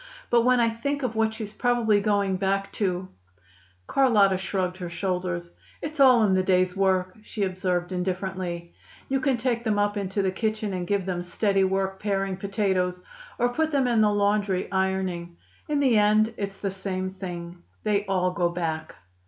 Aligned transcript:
"But 0.31 0.41
when 0.41 0.59
I 0.59 0.67
think 0.71 1.03
of 1.03 1.15
what 1.15 1.31
she's 1.31 1.53
probably 1.53 2.01
going 2.01 2.37
back 2.37 2.71
to" 2.71 3.07
Carlotta 3.95 4.39
shrugged 4.39 4.77
her 4.77 4.89
shoulders. 4.89 5.51
"It's 5.79 5.99
all 5.99 6.23
in 6.23 6.33
the 6.33 6.41
day's 6.41 6.75
work," 6.75 7.15
she 7.21 7.43
observed 7.43 7.91
indifferently. 7.91 8.73
"You 9.09 9.19
can 9.19 9.37
take 9.37 9.63
them 9.63 9.77
up 9.77 9.97
into 9.97 10.23
the 10.23 10.31
kitchen 10.31 10.73
and 10.73 10.87
give 10.87 11.05
them 11.05 11.21
steady 11.21 11.63
work 11.65 11.99
paring 11.99 12.35
potatoes, 12.37 13.03
or 13.37 13.49
put 13.49 13.71
them 13.71 13.85
in 13.87 14.01
the 14.01 14.09
laundry 14.09 14.71
ironing. 14.71 15.37
In 15.69 15.79
the 15.79 15.99
end 15.99 16.33
it's 16.35 16.57
the 16.57 16.71
same 16.71 17.11
thing. 17.11 17.59
They 17.83 18.03
all 18.07 18.31
go 18.31 18.49
back." 18.49 18.95